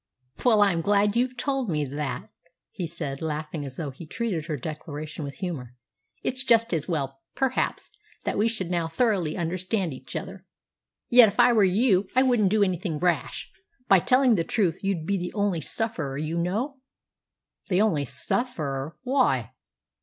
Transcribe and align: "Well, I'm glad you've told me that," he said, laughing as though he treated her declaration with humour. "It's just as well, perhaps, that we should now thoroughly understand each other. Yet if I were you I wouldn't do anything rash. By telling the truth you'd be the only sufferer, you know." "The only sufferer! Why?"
"Well, 0.43 0.63
I'm 0.63 0.81
glad 0.81 1.15
you've 1.15 1.37
told 1.37 1.69
me 1.69 1.85
that," 1.85 2.31
he 2.71 2.87
said, 2.87 3.21
laughing 3.21 3.63
as 3.63 3.75
though 3.75 3.91
he 3.91 4.07
treated 4.07 4.47
her 4.47 4.57
declaration 4.57 5.23
with 5.23 5.35
humour. 5.35 5.75
"It's 6.23 6.43
just 6.43 6.73
as 6.73 6.87
well, 6.87 7.19
perhaps, 7.35 7.91
that 8.23 8.35
we 8.35 8.47
should 8.47 8.71
now 8.71 8.87
thoroughly 8.87 9.37
understand 9.37 9.93
each 9.93 10.15
other. 10.15 10.43
Yet 11.09 11.27
if 11.27 11.39
I 11.39 11.53
were 11.53 11.63
you 11.63 12.07
I 12.15 12.23
wouldn't 12.23 12.49
do 12.49 12.63
anything 12.63 12.97
rash. 12.97 13.51
By 13.87 13.99
telling 13.99 14.33
the 14.33 14.43
truth 14.43 14.83
you'd 14.83 15.05
be 15.05 15.17
the 15.19 15.33
only 15.33 15.61
sufferer, 15.61 16.17
you 16.17 16.35
know." 16.35 16.77
"The 17.69 17.79
only 17.81 18.05
sufferer! 18.05 18.97
Why?" 19.03 19.51